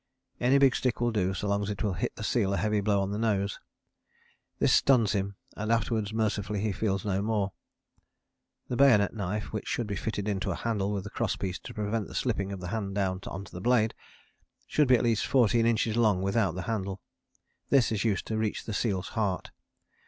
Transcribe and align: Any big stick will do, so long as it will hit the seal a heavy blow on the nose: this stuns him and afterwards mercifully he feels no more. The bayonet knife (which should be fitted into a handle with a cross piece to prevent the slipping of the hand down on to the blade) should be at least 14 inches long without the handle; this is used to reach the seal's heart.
Any 0.39 0.57
big 0.57 0.75
stick 0.75 0.99
will 0.99 1.11
do, 1.11 1.35
so 1.35 1.47
long 1.47 1.61
as 1.61 1.69
it 1.69 1.83
will 1.83 1.93
hit 1.93 2.15
the 2.15 2.23
seal 2.23 2.55
a 2.55 2.57
heavy 2.57 2.81
blow 2.81 3.03
on 3.03 3.11
the 3.11 3.19
nose: 3.19 3.59
this 4.57 4.73
stuns 4.73 5.11
him 5.13 5.35
and 5.55 5.71
afterwards 5.71 6.11
mercifully 6.11 6.59
he 6.61 6.71
feels 6.71 7.05
no 7.05 7.21
more. 7.21 7.51
The 8.67 8.75
bayonet 8.75 9.13
knife 9.13 9.53
(which 9.53 9.67
should 9.67 9.85
be 9.85 9.95
fitted 9.95 10.27
into 10.27 10.49
a 10.49 10.55
handle 10.55 10.91
with 10.91 11.05
a 11.05 11.11
cross 11.11 11.35
piece 11.35 11.59
to 11.59 11.73
prevent 11.75 12.07
the 12.07 12.15
slipping 12.15 12.51
of 12.51 12.59
the 12.61 12.69
hand 12.69 12.95
down 12.95 13.19
on 13.27 13.45
to 13.45 13.51
the 13.51 13.61
blade) 13.61 13.93
should 14.65 14.87
be 14.87 14.95
at 14.95 15.03
least 15.03 15.27
14 15.27 15.67
inches 15.67 15.95
long 15.95 16.23
without 16.23 16.53
the 16.55 16.63
handle; 16.63 16.99
this 17.69 17.91
is 17.91 18.03
used 18.03 18.25
to 18.25 18.39
reach 18.39 18.63
the 18.65 18.73
seal's 18.73 19.09
heart. 19.09 19.51